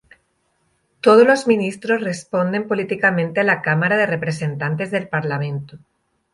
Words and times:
Todos 0.99 1.27
los 1.27 1.45
ministros 1.45 2.01
responden 2.01 2.67
políticamente 2.67 3.41
a 3.41 3.43
la 3.43 3.61
Cámara 3.61 3.97
de 3.97 4.07
Representantes 4.07 4.89
del 4.89 5.07
Parlamento. 5.07 5.77